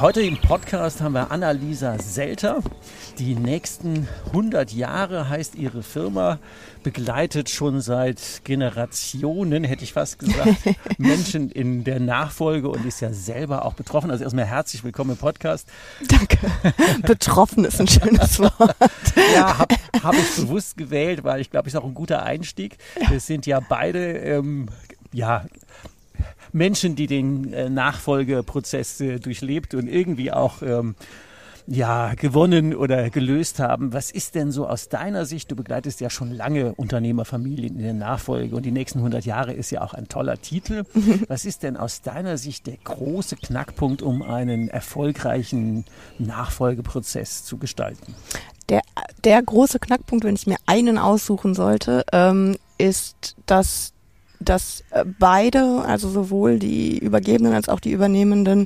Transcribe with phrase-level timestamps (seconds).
[0.00, 2.62] Heute im Podcast haben wir Annalisa Selter.
[3.18, 6.38] Die nächsten 100 Jahre heißt ihre Firma,
[6.82, 10.56] begleitet schon seit Generationen, hätte ich fast gesagt,
[10.96, 14.10] Menschen in der Nachfolge und ist ja selber auch betroffen.
[14.10, 15.68] Also erstmal herzlich willkommen im Podcast.
[16.08, 16.38] Danke.
[17.02, 18.74] Betroffen ist ein schönes Wort.
[19.34, 22.78] ja, habe hab ich bewusst gewählt, weil ich glaube, es ist auch ein guter Einstieg.
[23.10, 24.70] Wir sind ja beide ähm,
[25.12, 25.44] ja,
[26.52, 30.94] Menschen, die den äh, Nachfolgeprozess äh, durchlebt und irgendwie auch ähm,
[31.66, 33.92] ja, gewonnen oder gelöst haben.
[33.92, 35.50] Was ist denn so aus deiner Sicht?
[35.50, 39.70] Du begleitest ja schon lange Unternehmerfamilien in der Nachfolge und die nächsten 100 Jahre ist
[39.70, 40.84] ja auch ein toller Titel.
[41.28, 45.84] Was ist denn aus deiner Sicht der große Knackpunkt, um einen erfolgreichen
[46.18, 48.16] Nachfolgeprozess zu gestalten?
[48.68, 48.82] Der,
[49.24, 53.92] der große Knackpunkt, wenn ich mir einen aussuchen sollte, ähm, ist, dass
[54.40, 58.64] dass äh, beide, also sowohl die Übergebenen als auch die Übernehmenden,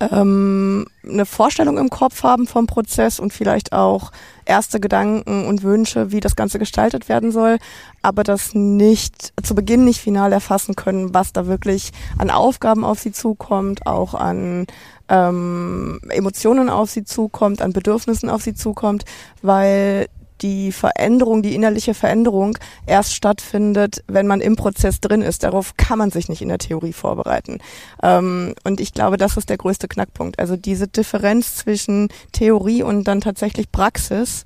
[0.00, 4.10] ähm, eine Vorstellung im Kopf haben vom Prozess und vielleicht auch
[4.44, 7.58] erste Gedanken und Wünsche, wie das Ganze gestaltet werden soll,
[8.02, 12.98] aber das nicht zu Beginn nicht final erfassen können, was da wirklich an Aufgaben auf
[12.98, 14.66] sie zukommt, auch an
[15.08, 19.04] ähm, Emotionen auf sie zukommt, an Bedürfnissen auf sie zukommt,
[19.42, 20.06] weil
[20.40, 25.42] die Veränderung, die innerliche Veränderung erst stattfindet, wenn man im Prozess drin ist.
[25.42, 27.58] Darauf kann man sich nicht in der Theorie vorbereiten.
[28.02, 30.38] Ähm, und ich glaube, das ist der größte Knackpunkt.
[30.38, 34.44] Also diese Differenz zwischen Theorie und dann tatsächlich Praxis.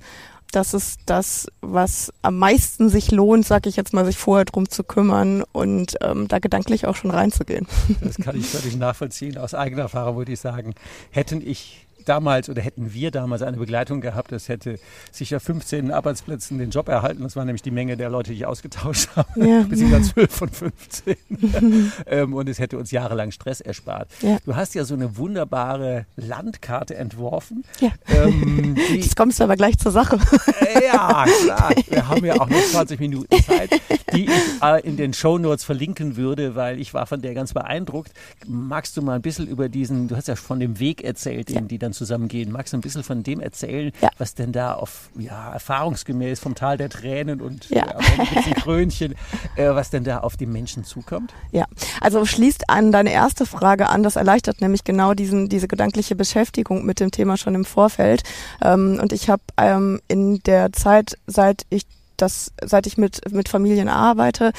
[0.51, 4.67] Das ist das, was am meisten sich lohnt, sag ich jetzt mal, sich vorher drum
[4.67, 7.67] zu kümmern und ähm, da gedanklich auch schon reinzugehen.
[8.01, 9.37] Das kann ich völlig nachvollziehen.
[9.37, 10.73] Aus eigener Erfahrung würde ich sagen,
[11.11, 14.79] hätten ich damals oder hätten wir damals eine Begleitung gehabt, das hätte
[15.11, 17.23] sicher 15 Arbeitsplätzen den Job erhalten.
[17.23, 19.63] Das war nämlich die Menge der Leute, die ich ausgetauscht habe, ja.
[19.63, 21.15] beziehungsweise 12 von 15.
[22.07, 24.09] ähm, und es hätte uns jahrelang Stress erspart.
[24.21, 24.37] Ja.
[24.45, 27.63] Du hast ja so eine wunderbare Landkarte entworfen.
[27.79, 27.91] Ja.
[28.07, 30.19] Ähm, Jetzt kommst du aber gleich zur Sache.
[30.61, 31.73] Äh, ja, klar.
[31.87, 33.69] Wir haben ja auch noch 20 Minuten Zeit,
[34.13, 37.53] die ich äh, in den Show Notes verlinken würde, weil ich war von der ganz
[37.53, 38.11] beeindruckt.
[38.47, 41.67] Magst du mal ein bisschen über diesen, du hast ja von dem Weg erzählt, den
[41.67, 42.51] die dann zusammengehen.
[42.51, 44.09] Magst du ein bisschen von dem erzählen, ja.
[44.17, 47.85] was denn da auf, ja, erfahrungsgemäß vom Tal der Tränen und ja.
[47.99, 49.15] äh, Krönchen,
[49.55, 51.33] äh, was denn da auf die Menschen zukommt?
[51.51, 51.65] Ja,
[52.01, 54.03] also schließt an deine erste Frage an.
[54.03, 58.23] Das erleichtert nämlich genau diesen, diese gedankliche Beschäftigung mit dem Thema schon im Vorfeld.
[58.61, 61.85] Ähm, und ich habe ähm, in der Zeit, seit ich
[62.21, 64.51] das, seit ich mit, mit Familien arbeite,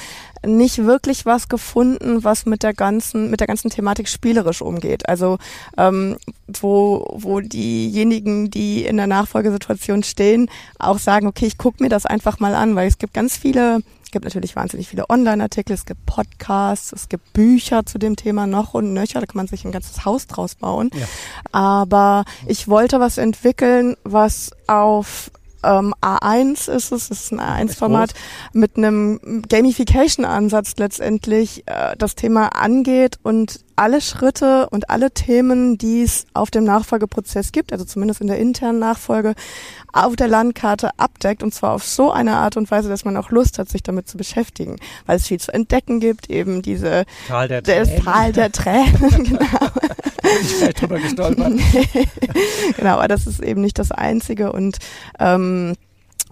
[0.45, 5.07] nicht wirklich was gefunden, was mit der ganzen, mit der ganzen Thematik spielerisch umgeht.
[5.07, 5.37] Also
[5.77, 6.17] ähm,
[6.47, 12.05] wo, wo diejenigen, die in der Nachfolgesituation stehen, auch sagen, okay, ich gucke mir das
[12.05, 15.85] einfach mal an, weil es gibt ganz viele es gibt natürlich wahnsinnig viele Online-Artikel, es
[15.85, 19.63] gibt Podcasts, es gibt Bücher zu dem Thema noch und nöcher, da kann man sich
[19.63, 20.89] ein ganzes Haus draus bauen.
[20.93, 21.07] Ja.
[21.53, 25.31] Aber ich wollte was entwickeln, was auf
[25.63, 28.13] ähm, A1 ist es, es ist ein A1-Format
[28.53, 36.03] mit einem Gamification-Ansatz letztendlich äh, das Thema angeht und alle Schritte und alle Themen, die
[36.03, 39.33] es auf dem Nachfolgeprozess gibt, also zumindest in der internen Nachfolge,
[39.93, 43.31] auf der Landkarte abdeckt und zwar auf so eine Art und Weise, dass man auch
[43.31, 47.47] Lust hat, sich damit zu beschäftigen, weil es viel zu entdecken gibt, eben diese Tal
[47.47, 48.03] der Tränen.
[48.03, 49.69] Tal der Tränen, genau.
[50.41, 51.53] Ich drüber gestolpert.
[52.77, 54.77] genau, aber das ist eben nicht das Einzige und
[55.19, 55.73] ähm,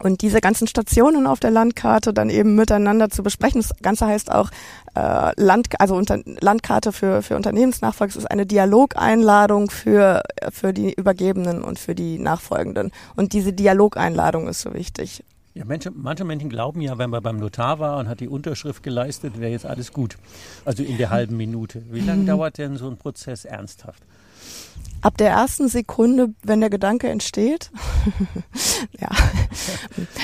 [0.03, 3.61] und diese ganzen Stationen auf der Landkarte dann eben miteinander zu besprechen.
[3.61, 4.49] Das Ganze heißt auch
[4.95, 8.11] äh, Land, also unter, Landkarte für, für Unternehmensnachfolge.
[8.11, 12.91] Es ist eine Dialogeinladung für, für die Übergebenen und für die Nachfolgenden.
[13.15, 15.23] Und diese Dialogeinladung ist so wichtig.
[15.55, 18.83] Ja, Menschen, manche Menschen glauben ja, wenn man beim Notar war und hat die Unterschrift
[18.83, 20.17] geleistet, wäre jetzt alles gut.
[20.63, 21.81] Also in der halben Minute.
[21.91, 22.27] Wie lange mhm.
[22.27, 24.03] dauert denn so ein Prozess ernsthaft?
[25.01, 27.71] Ab der ersten Sekunde, wenn der Gedanke entsteht,
[28.99, 29.09] ja,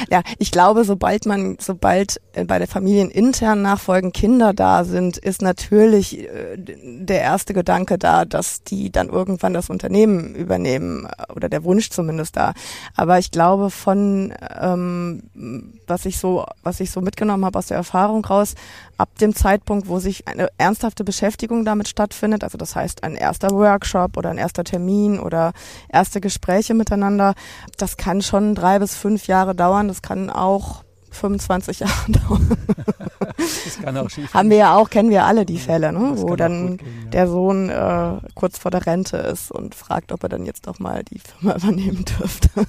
[0.09, 5.41] ja, ich glaube, sobald man, sobald äh, bei der familieninternen Nachfolgen Kinder da sind, ist
[5.41, 11.47] natürlich äh, der erste Gedanke da, dass die dann irgendwann das Unternehmen übernehmen äh, oder
[11.47, 12.53] der Wunsch zumindest da.
[12.95, 15.23] Aber ich glaube, von ähm,
[15.87, 18.55] was ich so, was ich so mitgenommen habe aus der Erfahrung raus,
[18.97, 23.51] ab dem Zeitpunkt, wo sich eine ernsthafte Beschäftigung damit stattfindet, also das heißt ein erster
[23.51, 25.53] Workshop oder ein erster Termin oder
[25.89, 27.33] erste Gespräche miteinander,
[27.77, 32.57] das kann schon drei bis fünf Jahre dauern, das kann auch 25 Jahre dauern.
[33.37, 36.13] Das kann auch schief Haben wir ja auch, kennen wir alle die Fälle, ne?
[36.15, 37.09] wo dann gehen, ja.
[37.11, 40.79] der Sohn äh, kurz vor der Rente ist und fragt, ob er dann jetzt doch
[40.79, 42.49] mal die Firma übernehmen dürfte.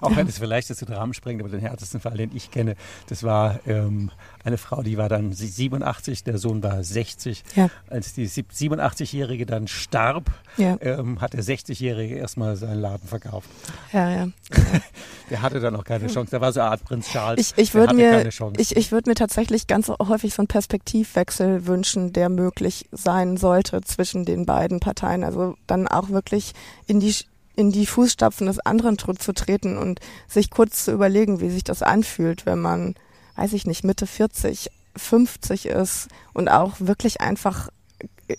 [0.00, 2.76] auch wenn es vielleicht jetzt den Rahmen sprengt, aber den härtesten Fall, den ich kenne,
[3.08, 4.10] das war ähm,
[4.44, 7.44] eine Frau, die war dann 87, der Sohn war 60.
[7.54, 7.68] Ja.
[7.88, 10.76] Als die 87-Jährige dann starb, ja.
[10.80, 13.48] ähm, hat der 60-Jährige erstmal seinen Laden verkauft.
[13.92, 14.28] Ja, ja.
[15.30, 16.30] der hatte dann noch keine Chance.
[16.30, 17.54] Der war so eine Art Prinz Charles.
[17.56, 18.28] Ich, ich würde mir,
[18.58, 23.80] ich, ich würde mir tatsächlich ganz häufig so einen Perspektivwechsel wünschen, der möglich sein sollte
[23.82, 25.24] zwischen den beiden Parteien.
[25.24, 26.52] Also dann auch wirklich
[26.86, 27.14] in die
[27.56, 31.82] in die Fußstapfen des anderen zu treten und sich kurz zu überlegen, wie sich das
[31.82, 32.94] anfühlt, wenn man
[33.36, 37.68] weiß ich nicht, Mitte 40, 50 ist und auch wirklich einfach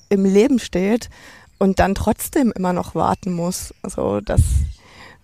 [0.09, 1.09] im Leben steht
[1.59, 3.73] und dann trotzdem immer noch warten muss.
[3.83, 4.41] Also das,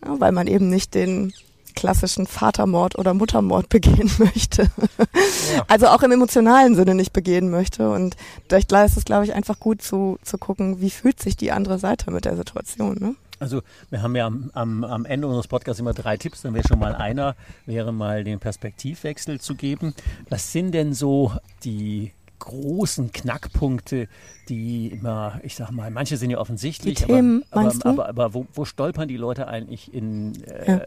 [0.05, 1.33] ja, weil man eben nicht den
[1.73, 4.63] klassischen Vatermord oder Muttermord begehen möchte.
[5.55, 5.65] Ja.
[5.67, 7.89] Also auch im emotionalen Sinne nicht begehen möchte.
[7.89, 8.15] Und
[8.47, 11.79] da ist es, glaube ich, einfach gut zu, zu gucken, wie fühlt sich die andere
[11.79, 12.97] Seite mit der Situation.
[12.99, 13.15] Ne?
[13.39, 16.43] Also wir haben ja am, am, am Ende unseres Podcasts immer drei Tipps.
[16.43, 17.35] Dann wäre schon mal einer,
[17.65, 19.93] wäre mal den Perspektivwechsel zu geben.
[20.29, 21.33] Was sind denn so
[21.63, 22.11] die
[22.43, 24.09] großen Knackpunkte,
[24.49, 28.33] die immer, ich sag mal, manche sind ja offensichtlich, die Themen, aber, aber, aber, aber,
[28.33, 30.81] wo, wo, stolpern die Leute eigentlich in, äh, ja.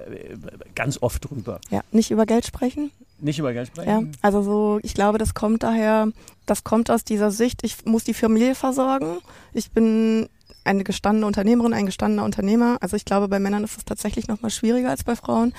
[0.75, 1.61] ganz oft drüber?
[1.71, 2.91] Ja, nicht über Geld sprechen.
[3.19, 3.89] Nicht über Geld sprechen?
[3.89, 6.09] Ja, also so, ich glaube, das kommt daher,
[6.45, 9.19] das kommt aus dieser Sicht, ich muss die Familie versorgen.
[9.55, 10.29] Ich bin
[10.65, 12.77] eine gestandene Unternehmerin, ein gestandener Unternehmer.
[12.81, 15.55] Also ich glaube, bei Männern ist es tatsächlich noch mal schwieriger als bei Frauen.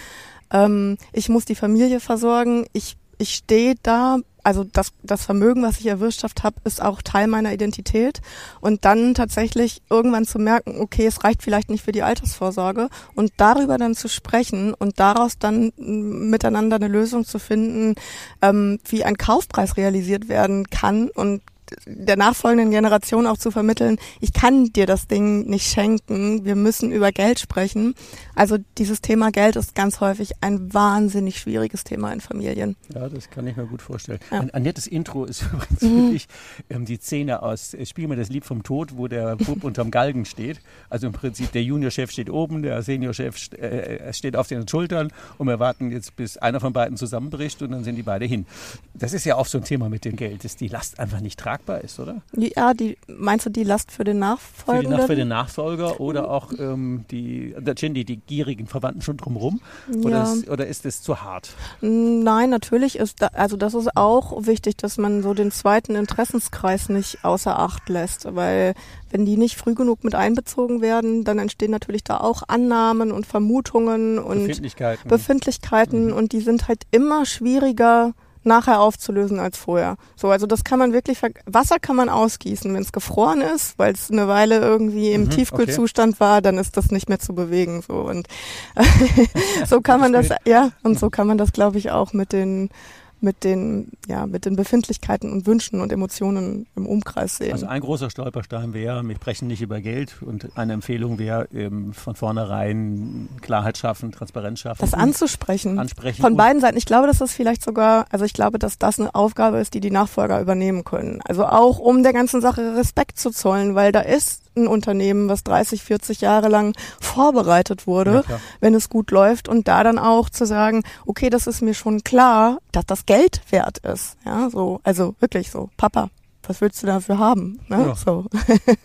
[0.52, 2.68] Ähm, ich muss die Familie versorgen.
[2.74, 4.18] Ich, ich stehe da.
[4.48, 8.22] Also das, das Vermögen, was ich erwirtschaftet habe, ist auch Teil meiner Identität.
[8.62, 12.88] Und dann tatsächlich irgendwann zu merken, okay, es reicht vielleicht nicht für die Altersvorsorge.
[13.14, 17.96] Und darüber dann zu sprechen und daraus dann miteinander eine Lösung zu finden,
[18.42, 21.42] ähm, wie ein Kaufpreis realisiert werden kann und
[21.86, 26.92] der nachfolgenden Generation auch zu vermitteln, ich kann dir das Ding nicht schenken, wir müssen
[26.92, 27.96] über Geld sprechen.
[28.36, 32.76] Also dieses Thema Geld ist ganz häufig ein wahnsinnig schwieriges Thema in Familien.
[32.94, 34.20] Ja, das kann ich mir gut vorstellen.
[34.32, 34.40] Ja.
[34.42, 36.04] Ein, ein, nettes Intro ist übrigens mhm.
[36.04, 36.28] wirklich
[36.70, 39.92] ähm, die Szene aus äh, Spiel mir das Lied vom Tod, wo der Bub unterm
[39.92, 40.60] Galgen steht.
[40.90, 45.48] Also im Prinzip der Juniorchef steht oben, der Seniorchef äh, steht auf den Schultern und
[45.48, 48.46] wir warten jetzt, bis einer von beiden zusammenbricht und dann sind die beide hin.
[48.94, 51.40] Das ist ja auch so ein Thema mit dem Geld, dass die Last einfach nicht
[51.40, 52.22] tragen tragbar ist, oder?
[52.36, 54.90] Ja, die, meinst du die Last für den Nachfolger?
[54.90, 59.62] Für, die, für den Nachfolger oder auch ähm, die, die, die gierigen Verwandten schon drumherum?
[60.04, 60.34] Oder, ja.
[60.34, 61.50] ist, oder ist es zu hart?
[61.82, 66.90] Nein, natürlich ist, da, also das ist auch wichtig, dass man so den zweiten Interessenskreis
[66.90, 68.74] nicht außer Acht lässt, weil
[69.10, 73.26] wenn die nicht früh genug mit einbezogen werden, dann entstehen natürlich da auch Annahmen und
[73.26, 76.14] Vermutungen und Befindlichkeiten, Befindlichkeiten mhm.
[76.14, 78.14] und die sind halt immer schwieriger
[78.48, 79.98] nachher aufzulösen als vorher.
[80.16, 82.74] So, also das kann man wirklich, Wasser kann man ausgießen.
[82.74, 86.20] Wenn es gefroren ist, weil es eine Weile irgendwie im mhm, Tiefkühlzustand okay.
[86.20, 87.84] war, dann ist das nicht mehr zu bewegen.
[87.88, 88.28] So und
[89.68, 92.70] so kann man das, ja, und so kann man das, glaube ich, auch mit den
[93.20, 97.54] mit den, ja, mit den Befindlichkeiten und Wünschen und Emotionen im Umkreis sehen.
[97.54, 101.48] Also ein großer Stolperstein wäre, wir sprechen nicht über Geld und eine Empfehlung wäre,
[101.94, 104.82] von vornherein Klarheit schaffen, Transparenz schaffen.
[104.82, 105.80] Das anzusprechen.
[105.80, 106.22] Ansprechen.
[106.22, 106.78] Von beiden Seiten.
[106.78, 109.80] Ich glaube, dass das vielleicht sogar, also ich glaube, dass das eine Aufgabe ist, die
[109.80, 111.22] die Nachfolger übernehmen können.
[111.26, 115.44] Also auch, um der ganzen Sache Respekt zu zollen, weil da ist ein Unternehmen, was
[115.44, 120.30] 30, 40 Jahre lang vorbereitet wurde, ja, wenn es gut läuft und da dann auch
[120.30, 124.18] zu sagen, okay, das ist mir schon klar, dass das Geld wert ist.
[124.26, 126.10] Ja, so, also wirklich so, Papa,
[126.48, 127.60] was willst du dafür haben?
[127.68, 127.88] Ne?
[127.88, 127.96] Ja.
[127.96, 128.26] So.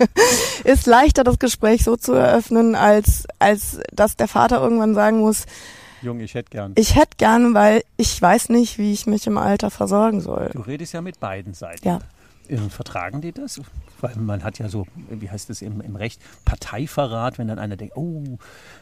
[0.65, 5.47] ist leichter, das Gespräch so zu eröffnen, als, als dass der Vater irgendwann sagen muss,
[6.03, 6.73] Junge, ich hätte gern.
[6.75, 10.51] Ich hätte gern, weil ich weiß nicht, wie ich mich im Alter versorgen soll.
[10.53, 11.87] Du redest ja mit beiden Seiten.
[11.87, 12.01] Ja.
[12.49, 13.61] Äh, vertragen die das?
[14.01, 17.77] Weil man hat ja so, wie heißt es im, im Recht, Parteiverrat, wenn dann einer
[17.77, 18.39] denkt, oh,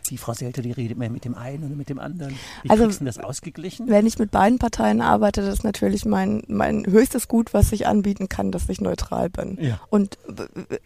[0.08, 2.34] die Frau Selter, die redet mehr mit dem einen oder mit dem anderen.
[2.62, 3.88] Wie Also, kriegst du das ausgeglichen?
[3.88, 7.86] Wenn ich mit beiden Parteien arbeite, das ist natürlich mein, mein höchstes Gut, was ich
[7.86, 9.58] anbieten kann, dass ich neutral bin.
[9.60, 9.80] Ja.
[9.90, 10.18] Und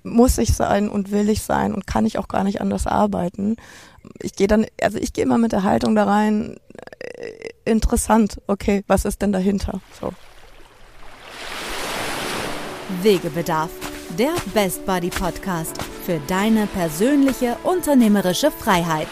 [0.02, 3.56] muss ich sein und will ich sein und kann ich auch gar nicht anders arbeiten.
[4.20, 6.56] Ich gehe dann, also ich gehe immer mit der Haltung da rein,
[7.16, 9.80] äh, interessant, okay, was ist denn dahinter?
[10.00, 10.12] So.
[13.02, 13.70] Wegebedarf,
[14.18, 19.08] der Best Buddy Podcast für deine persönliche unternehmerische Freiheit.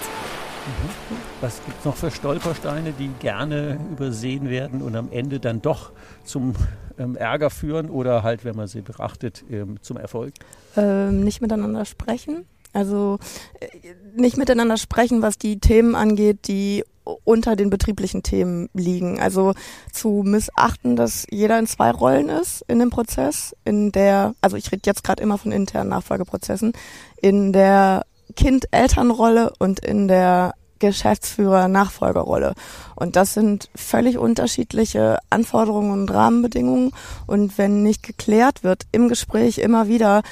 [1.41, 5.91] Was gibt es noch für Stolpersteine, die gerne übersehen werden und am Ende dann doch
[6.25, 6.55] zum
[6.99, 10.35] ähm, Ärger führen oder halt, wenn man sie beachtet, ähm, zum Erfolg?
[10.77, 12.47] ähm, nicht miteinander sprechen.
[12.73, 13.19] Also
[13.61, 13.67] äh,
[14.15, 16.85] nicht miteinander sprechen, was die Themen angeht, die
[17.25, 19.21] unter den betrieblichen Themen liegen.
[19.21, 19.55] Also
[19.93, 24.71] zu missachten, dass jeder in zwei Rollen ist in dem Prozess, in der, also ich
[24.71, 26.73] rede jetzt gerade immer von internen Nachfolgeprozessen,
[27.21, 28.05] in der
[28.37, 32.55] Kind-Elternrolle und in der Geschäftsführer-Nachfolgerrolle.
[32.97, 36.91] Und das sind völlig unterschiedliche Anforderungen und Rahmenbedingungen.
[37.27, 40.23] Und wenn nicht geklärt wird im Gespräch immer wieder,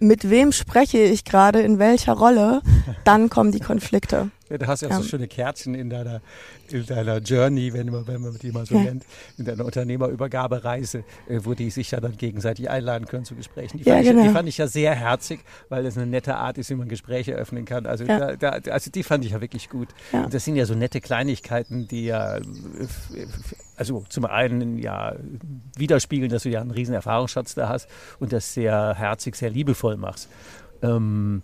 [0.00, 2.62] mit wem spreche ich gerade, in welcher Rolle,
[3.04, 4.30] dann kommen die Konflikte.
[4.50, 4.96] Ja, du hast ja, Ja.
[4.96, 6.20] so schöne Kärtchen in deiner,
[6.70, 8.82] in deiner Journey, wenn man, wenn man die mal so Ja.
[8.82, 9.04] nennt,
[9.38, 13.78] in deiner Unternehmerübergabereise, äh, wo die sich ja dann gegenseitig einladen können zu Gesprächen.
[13.78, 14.22] Die Ja, fand, ich, genau.
[14.24, 17.32] die fand ich ja sehr herzig, weil das eine nette Art ist, wie man Gespräche
[17.34, 17.86] öffnen kann.
[17.86, 19.88] Also, da, da, also die fand ich ja wirklich gut.
[20.12, 22.38] Und das sind ja so nette Kleinigkeiten, die ja,
[23.76, 25.14] also zum einen ja
[25.76, 27.88] widerspiegeln, dass du ja einen riesen Erfahrungsschatz da hast
[28.18, 30.28] und das sehr herzig, sehr liebevoll machst.
[30.82, 31.42] Ähm,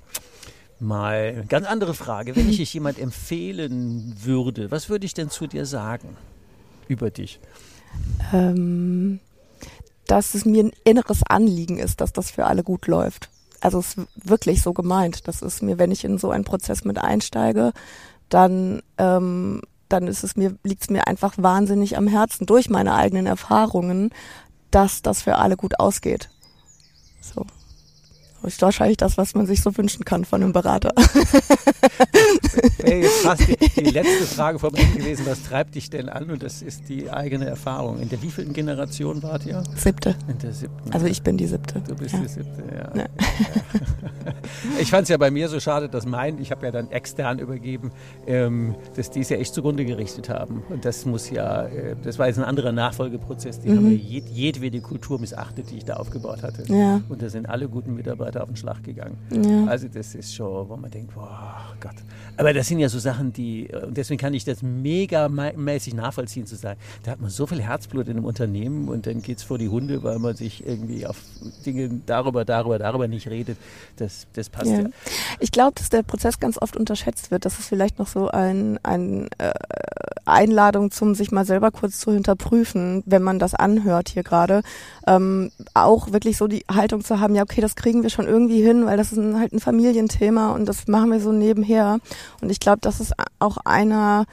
[0.78, 2.37] Mal eine ganz andere Frage.
[2.37, 6.16] Wenn ich dich jemand empfehlen würde, was würde ich denn zu dir sagen
[6.88, 7.40] über dich?
[8.33, 9.21] ähm,
[10.06, 13.28] dass es mir ein inneres Anliegen ist, dass das für alle gut läuft.
[13.61, 15.26] Also es ist wirklich so gemeint.
[15.26, 17.73] Das ist mir, wenn ich in so einen Prozess mit einsteige,
[18.28, 22.95] dann, ähm, dann ist es mir, liegt es mir einfach wahnsinnig am Herzen durch meine
[22.95, 24.11] eigenen Erfahrungen,
[24.71, 26.28] dass das für alle gut ausgeht.
[27.21, 27.47] So.
[28.46, 30.94] Das ist wahrscheinlich das, was man sich so wünschen kann von einem Berater.
[32.78, 35.26] Wäre jetzt fast die, die letzte Frage vom Ende gewesen.
[35.26, 36.30] Was treibt dich denn an?
[36.30, 37.98] Und das ist die eigene Erfahrung.
[37.98, 39.64] In der wievielten Generation wart ihr?
[39.74, 40.14] Siebte.
[40.28, 40.92] In der siebten.
[40.92, 41.82] Also ich bin die siebte.
[41.88, 42.20] Du bist ja.
[42.20, 43.02] die siebte, ja.
[43.02, 43.06] Ja.
[44.80, 47.38] Ich fand es ja bei mir so schade, dass mein, ich habe ja dann extern
[47.38, 47.92] übergeben,
[48.26, 50.62] ähm, dass die es ja echt zugrunde gerichtet haben.
[50.68, 53.60] Und das muss ja, äh, das war jetzt ein anderer Nachfolgeprozess.
[53.60, 56.64] Die haben ja jed, jedwede Kultur missachtet, die ich da aufgebaut hatte.
[56.72, 57.00] Ja.
[57.08, 59.16] Und da sind alle guten Mitarbeiter auf den Schlag gegangen.
[59.30, 59.66] Ja.
[59.66, 61.94] Also das ist schon, wo man denkt, boah Gott.
[62.38, 65.94] Aber das sind ja so Sachen, die, und deswegen kann ich das mega me- mäßig
[65.94, 66.78] nachvollziehen zu sagen.
[67.02, 70.02] Da hat man so viel Herzblut in einem Unternehmen und dann geht's vor die Hunde,
[70.02, 71.16] weil man sich irgendwie auf
[71.64, 73.56] Dinge darüber, darüber, darüber nicht redet.
[73.96, 74.80] Das, das passt ja.
[74.80, 74.88] Ja.
[75.40, 77.46] Ich glaube, dass der Prozess ganz oft unterschätzt wird.
[77.46, 79.52] Das ist vielleicht noch so ein, ein äh,
[80.26, 84.62] Einladung zum sich mal selber kurz zu hinterprüfen, wenn man das anhört hier gerade.
[85.06, 88.62] Ähm, auch wirklich so die Haltung zu haben, ja okay, das kriegen wir schon irgendwie
[88.62, 91.99] hin, weil das ist ein, halt ein Familienthema und das machen wir so nebenher.
[92.40, 94.26] Und ich glaube, das ist auch einer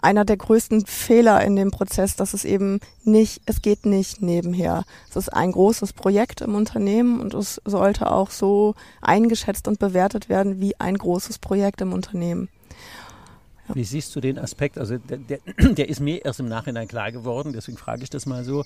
[0.00, 4.84] einer der größten Fehler in dem Prozess, dass es eben nicht, es geht nicht nebenher.
[5.10, 10.28] Es ist ein großes Projekt im Unternehmen und es sollte auch so eingeschätzt und bewertet
[10.28, 12.48] werden wie ein großes Projekt im Unternehmen.
[13.74, 14.78] Wie siehst du den Aspekt?
[14.78, 15.38] Also der, der,
[15.74, 18.64] der ist mir erst im Nachhinein klar geworden, deswegen frage ich das mal so.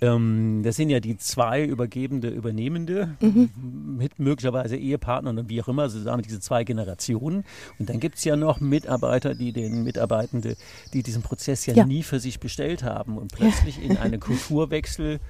[0.00, 5.88] Ähm, das sind ja die zwei übergebende, übernehmende, mit möglicherweise Ehepartnern und wie auch immer,
[5.88, 7.44] zusammen diese zwei Generationen.
[7.78, 10.56] Und dann gibt es ja noch Mitarbeiter, die den Mitarbeitende,
[10.92, 11.84] die diesen Prozess ja, Ja.
[11.86, 15.20] nie für sich bestellt haben und plötzlich in einen Kulturwechsel,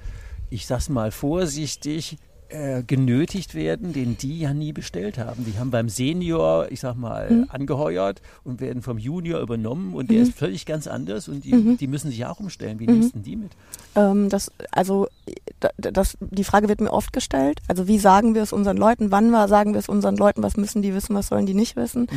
[0.49, 2.17] ich sag's mal vorsichtig,
[2.49, 5.45] äh, genötigt werden, den die ja nie bestellt haben.
[5.45, 7.45] Die haben beim Senior, ich sag mal, Mhm.
[7.49, 11.77] angeheuert und werden vom Junior übernommen und der ist völlig ganz anders und die, Mhm.
[11.77, 12.79] die müssen sich auch umstellen.
[12.79, 13.51] Wie nimmst du die mit?
[13.95, 15.07] Ähm, das, also,
[15.59, 17.59] da- das, die Frage wird mir oft gestellt.
[17.67, 19.11] Also, wie sagen wir es unseren Leuten?
[19.11, 20.41] Wann war, sagen wir es unseren Leuten?
[20.43, 21.15] Was müssen die wissen?
[21.15, 22.07] Was sollen die nicht wissen?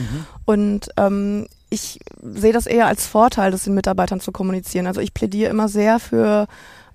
[0.46, 4.86] Und ähm, ich sehe das eher als Vorteil, das den Mitarbeitern zu kommunizieren.
[4.86, 6.46] Also, ich plädiere immer sehr für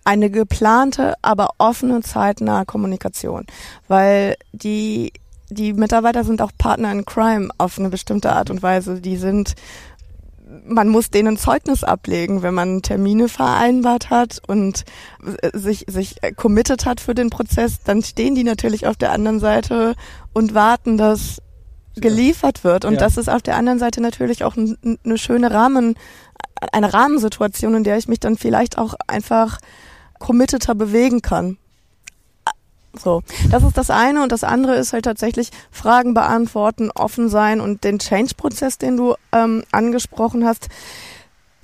[0.07, 3.45] eine geplante, aber offene, zeitnahe Kommunikation,
[3.87, 5.11] weil die
[5.49, 8.99] die Mitarbeiter sind auch Partner in Crime auf eine bestimmte Art und Weise.
[8.99, 9.55] Die sind
[10.65, 14.85] man muss denen Zeugnis ablegen, wenn man Termine vereinbart hat und
[15.41, 19.11] äh, sich, sich äh, committed hat für den Prozess, dann stehen die natürlich auf der
[19.11, 19.95] anderen Seite
[20.33, 21.41] und warten, dass
[21.95, 22.85] geliefert wird.
[22.85, 22.99] Und Ja.
[22.99, 25.95] das ist auf der anderen Seite natürlich auch eine schöne Rahmen,
[26.71, 29.57] eine Rahmensituation, in der ich mich dann vielleicht auch einfach
[30.19, 31.57] committeter bewegen kann.
[32.97, 33.21] So,
[33.51, 37.83] das ist das eine und das andere ist halt tatsächlich Fragen beantworten, offen sein und
[37.83, 40.69] den Change-Prozess, den du ähm, angesprochen hast.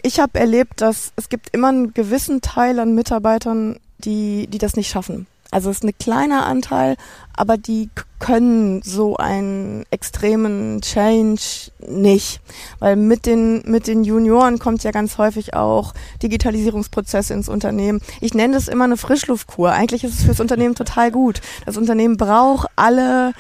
[0.02, 4.76] Ich habe erlebt, dass es gibt immer einen gewissen Teil an Mitarbeitern, die, die das
[4.76, 5.28] nicht schaffen.
[5.54, 6.96] Also es ist ein kleiner Anteil,
[7.36, 12.42] aber die können so einen extremen Change nicht.
[12.80, 15.94] Weil mit den, mit den Junioren kommt ja ganz häufig auch
[16.24, 18.02] Digitalisierungsprozesse ins Unternehmen.
[18.20, 19.72] Ich nenne das immer eine Frischluftkur.
[19.72, 21.42] Eigentlich ist es fürs Unternehmen total gut.
[21.66, 23.34] Das Unternehmen braucht alle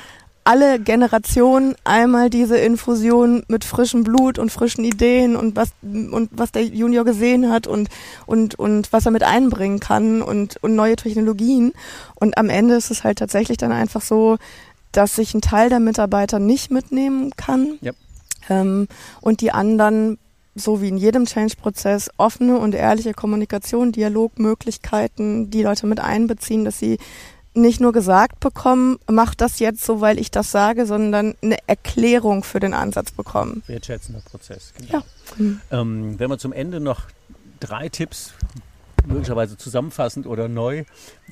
[0.43, 6.51] alle Generationen einmal diese Infusion mit frischem Blut und frischen Ideen und was und was
[6.51, 7.89] der Junior gesehen hat und
[8.25, 11.73] und und was er mit einbringen kann und und neue Technologien
[12.15, 14.37] und am Ende ist es halt tatsächlich dann einfach so,
[14.91, 17.95] dass sich ein Teil der Mitarbeiter nicht mitnehmen kann Yep.
[18.49, 18.87] ähm,
[19.21, 20.17] und die anderen
[20.55, 26.77] so wie in jedem Change-Prozess offene und ehrliche Kommunikation, Dialogmöglichkeiten, die Leute mit einbeziehen, dass
[26.77, 26.99] sie
[27.53, 32.43] nicht nur gesagt bekommen, mach das jetzt so, weil ich das sage, sondern eine Erklärung
[32.43, 33.63] für den Ansatz bekommen.
[33.67, 34.73] Wertschätzender Prozess.
[34.77, 34.93] Genau.
[34.93, 35.03] Ja.
[35.37, 35.61] Mhm.
[35.71, 37.01] Ähm, wenn wir zum Ende noch
[37.59, 38.33] drei Tipps
[39.07, 40.83] möglicherweise zusammenfassend oder neu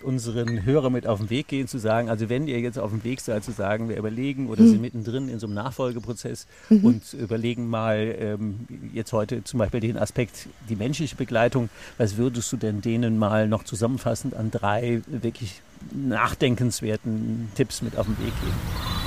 [0.03, 3.03] unseren Hörern mit auf den Weg gehen, zu sagen, also wenn ihr jetzt auf dem
[3.03, 7.67] Weg seid, zu sagen, wir überlegen oder sind mittendrin in so einem Nachfolgeprozess und überlegen
[7.67, 12.81] mal ähm, jetzt heute zum Beispiel den Aspekt, die menschliche Begleitung, was würdest du denn
[12.81, 15.61] denen mal noch zusammenfassend an drei wirklich
[15.93, 19.01] nachdenkenswerten Tipps mit auf den Weg geben?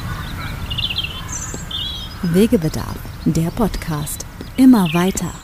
[2.35, 4.25] Wegebedarf, der Podcast.
[4.57, 5.44] Immer weiter.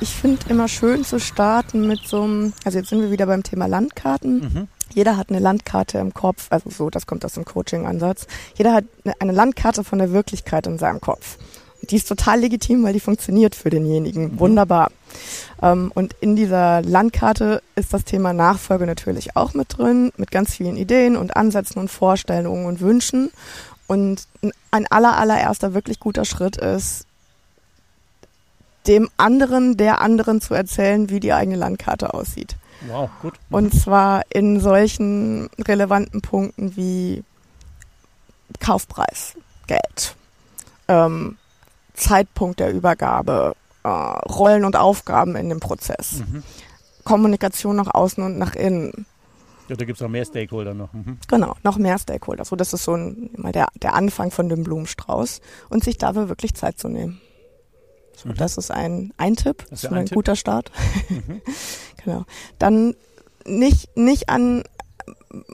[0.00, 3.42] Ich finde immer schön zu starten mit so einem, also jetzt sind wir wieder beim
[3.42, 4.40] Thema Landkarten.
[4.40, 4.68] Mhm.
[4.94, 8.26] Jeder hat eine Landkarte im Kopf, also so, das kommt aus dem Coaching-Ansatz.
[8.56, 11.36] Jeder hat eine- eine Landkarte von der Wirklichkeit in seinem Kopf.
[11.90, 14.38] Die ist total legitim, weil die funktioniert für denjenigen.
[14.40, 14.90] Wunderbar.
[15.62, 20.54] Ähm, und in dieser Landkarte ist das Thema Nachfolge natürlich auch mit drin, mit ganz
[20.54, 23.30] vielen Ideen und Ansätzen und Vorstellungen und Wünschen.
[23.86, 27.04] Und ein- ein aller, allererster wirklich guter Schritt ist,
[28.88, 32.56] dem anderen, der anderen zu erzählen, wie die eigene Landkarte aussieht.
[32.88, 33.34] Wow, gut.
[33.50, 37.22] Und zwar in solchen relevanten Punkten wie
[38.60, 39.34] Kaufpreis,
[39.66, 40.16] Geld,
[40.88, 41.36] ähm,
[41.94, 46.42] Zeitpunkt der Übergabe, äh, Rollen und Aufgaben in dem Prozess, Mhm.
[47.04, 49.06] Kommunikation nach außen und nach innen.
[49.68, 50.92] Ja, da gibt es noch mehr Stakeholder noch.
[50.92, 51.18] Mhm.
[51.28, 52.44] Genau, noch mehr Stakeholder.
[52.44, 56.28] So, das ist so ein, immer der, der Anfang von dem Blumenstrauß und sich dafür
[56.28, 57.20] wirklich Zeit zu nehmen.
[58.20, 58.34] So, Mhm.
[58.36, 60.16] das ist ein, ein Tipp, Das ist ein ein Tipp.
[60.16, 60.70] guter Start.
[61.08, 61.40] Mhm.
[62.04, 62.24] Genau.
[62.58, 62.94] Dann
[63.46, 64.62] nicht, nicht an,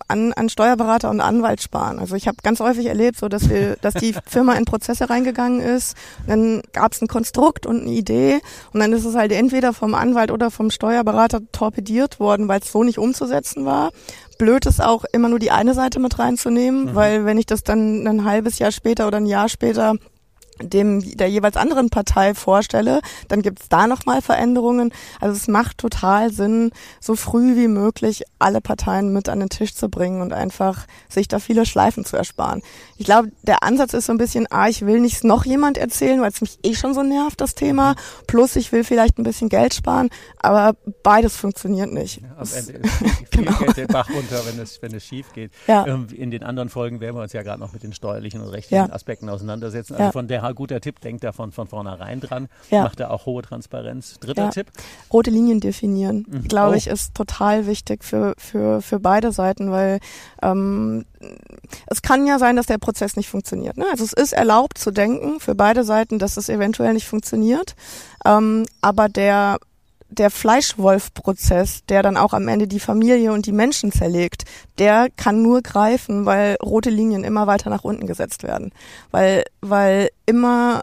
[0.09, 1.98] an, an Steuerberater und Anwalt sparen.
[1.98, 5.61] Also ich habe ganz häufig erlebt, so dass wir, dass die Firma in Prozesse reingegangen
[5.61, 5.96] ist,
[6.27, 8.40] dann gab es ein Konstrukt und eine Idee
[8.72, 12.70] und dann ist es halt entweder vom Anwalt oder vom Steuerberater torpediert worden, weil es
[12.70, 13.90] so nicht umzusetzen war.
[14.38, 16.94] Blöd ist auch immer nur die eine Seite mit reinzunehmen, Mhm.
[16.94, 19.94] weil wenn ich das dann ein halbes Jahr später oder ein Jahr später
[20.62, 24.92] dem der jeweils anderen Partei vorstelle, dann gibt's da nochmal Veränderungen.
[25.20, 29.74] Also es macht total Sinn, so früh wie möglich alle Parteien mit an den Tisch
[29.74, 32.62] zu bringen und einfach sich da viele Schleifen zu ersparen.
[32.96, 36.20] Ich glaube, der Ansatz ist so ein bisschen, ah, ich will nicht noch jemand erzählen,
[36.20, 37.94] weil es mich eh schon so nervt, das Thema.
[38.26, 42.20] Plus ich will vielleicht ein bisschen Geld sparen, aber beides funktioniert nicht.
[42.22, 43.58] Ja, am Das- Ende ist viel, Genau.
[43.58, 45.50] Geld den Bach runter, wenn es, wenn es schief geht.
[45.66, 45.86] Ja.
[45.86, 48.48] Ähm, in den anderen Folgen werden wir uns ja gerade noch mit den steuerlichen und
[48.48, 48.92] rechtlichen Ja.
[48.94, 49.94] Aspekten auseinandersetzen.
[49.96, 52.48] Also von daher guter Tipp, denkt da von, von vornherein dran.
[52.70, 52.83] Ja.
[52.83, 54.18] Macht da auch hohe Transparenz.
[54.20, 54.50] Dritter Ja.
[54.50, 54.66] Tipp.
[55.12, 56.48] rote Linien definieren, Mhm.
[56.48, 56.76] glaube Oh.
[56.76, 60.00] ich, ist total wichtig für, für, für beide Seiten, weil
[60.42, 61.04] ähm,
[61.87, 63.76] es kann ja sein, dass der Prozess nicht funktioniert.
[63.76, 63.87] Ne?
[63.90, 67.76] Also es ist erlaubt zu denken für beide Seiten, dass es eventuell nicht funktioniert,
[68.24, 69.59] ähm, aber der
[70.18, 74.44] der Fleischwolf-Prozess, der dann auch am Ende die Familie und die Menschen zerlegt,
[74.79, 78.72] der kann nur greifen, weil rote Linien immer weiter nach unten gesetzt werden.
[79.11, 80.83] Weil, weil immer,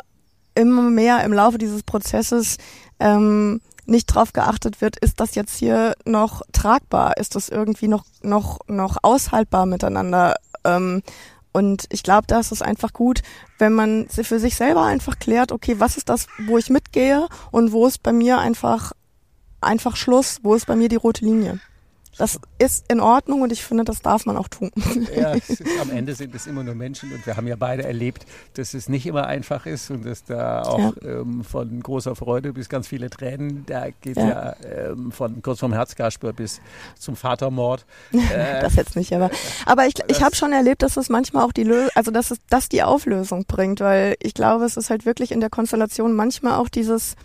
[0.55, 2.57] immer mehr im Laufe dieses Prozesses
[2.99, 7.17] ähm, nicht drauf geachtet wird, ist das jetzt hier noch tragbar?
[7.17, 10.35] Ist das irgendwie noch, noch, noch aushaltbar miteinander?
[10.63, 11.01] Ähm,
[11.51, 13.21] und ich glaube, da ist es einfach gut,
[13.57, 17.73] wenn man für sich selber einfach klärt, okay, was ist das, wo ich mitgehe und
[17.73, 18.93] wo ist bei mir einfach,
[19.61, 21.59] einfach Schluss, wo ist bei mir die rote Linie?
[22.17, 24.69] Das ist in Ordnung und ich finde, das darf man auch tun.
[25.15, 28.25] Ja, ist, am Ende sind es immer nur Menschen und wir haben ja beide erlebt,
[28.55, 32.67] dass es nicht immer einfach ist und dass da auch ähm, von großer Freude bis
[32.67, 34.55] ganz viele Tränen, da geht ja, Ja.
[34.89, 36.59] ähm, von kurz vom Herzkasper bis
[36.99, 37.85] zum Vatermord.
[38.11, 39.31] Äh, das jetzt nicht, aber
[39.65, 42.39] aber ich, ich habe schon erlebt, dass es manchmal auch die Lö also dass es
[42.49, 46.53] das die Auflösung bringt, weil ich glaube, es ist halt wirklich in der Konstellation manchmal
[46.59, 47.15] auch dieses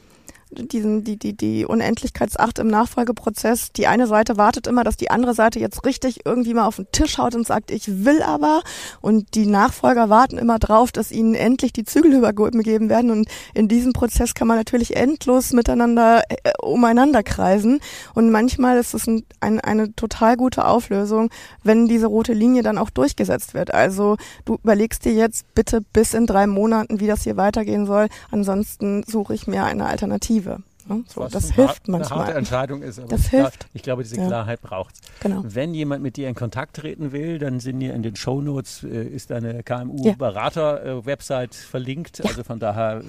[0.56, 3.72] diesen, die, die, die Unendlichkeitsacht im Nachfolgeprozess.
[3.72, 6.90] Die eine Seite wartet immer, dass die andere Seite jetzt richtig irgendwie mal auf den
[6.92, 8.62] Tisch haut und sagt, ich will aber.
[9.00, 13.10] Und die Nachfolger warten immer drauf, dass ihnen endlich die Zügel übergeben werden.
[13.10, 17.80] Und in diesem Prozess kann man natürlich endlos miteinander äh, umeinander kreisen.
[18.14, 21.30] Und manchmal ist es ein, ein, eine total gute Auflösung,
[21.62, 23.72] wenn diese rote Linie dann auch durchgesetzt wird.
[23.74, 28.08] Also du überlegst dir jetzt bitte bis in drei Monaten, wie das hier weitergehen soll.
[28.30, 30.45] Ansonsten suche ich mir eine Alternative.
[30.88, 31.04] Ne?
[31.06, 32.18] So, das hilft manchmal.
[32.18, 33.60] Eine harte Entscheidung ist, aber das ich, hilft.
[33.60, 34.26] Glaub, ich glaube, diese ja.
[34.26, 35.00] Klarheit braucht es.
[35.20, 35.42] Genau.
[35.44, 39.04] Wenn jemand mit dir in Kontakt treten will, dann sind hier in den Shownotes äh,
[39.04, 42.18] ist eine KMU-Berater-Website äh, verlinkt.
[42.18, 42.26] Ja.
[42.26, 43.02] Also von daher, äh,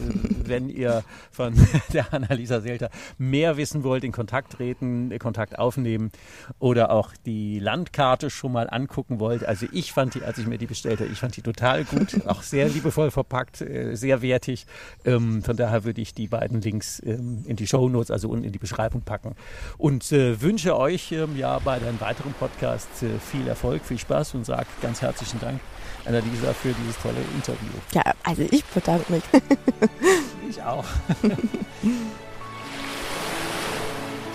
[0.45, 1.53] wenn ihr von
[1.93, 6.11] der Annalisa Selter mehr wissen wollt, in Kontakt treten, äh, Kontakt aufnehmen
[6.59, 9.45] oder auch die Landkarte schon mal angucken wollt.
[9.45, 12.41] Also ich fand die, als ich mir die bestellte, ich fand die total gut, auch
[12.41, 14.65] sehr liebevoll verpackt, äh, sehr wertig.
[15.05, 18.45] Ähm, von daher würde ich die beiden Links ähm, in die die Shownotes, also unten
[18.45, 19.35] in die Beschreibung packen.
[19.77, 24.35] Und äh, wünsche euch ähm, ja bei deinem weiteren Podcast äh, viel Erfolg, viel Spaß
[24.35, 25.59] und sage ganz herzlichen Dank,
[26.05, 27.71] Annalisa, für dieses tolle Interview.
[27.93, 29.23] Ja, also ich bedanke mich.
[30.49, 30.85] ich auch.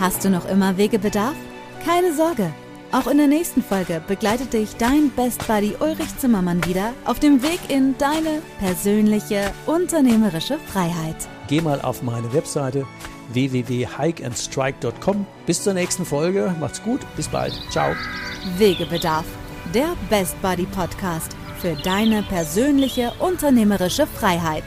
[0.01, 1.35] Hast du noch immer Wegebedarf?
[1.85, 2.53] Keine Sorge.
[2.93, 7.43] Auch in der nächsten Folge begleitet dich dein Best Buddy Ulrich Zimmermann wieder auf dem
[7.43, 11.17] Weg in deine persönliche unternehmerische Freiheit.
[11.49, 12.87] Geh mal auf meine Webseite
[13.35, 15.27] www.hikeandstrike.com.
[15.47, 16.55] Bis zur nächsten Folge.
[16.61, 17.01] Macht's gut.
[17.17, 17.53] Bis bald.
[17.71, 17.95] Ciao.
[18.59, 19.25] Wegebedarf.
[19.75, 24.65] Der Best Buddy Podcast für deine persönliche unternehmerische Freiheit.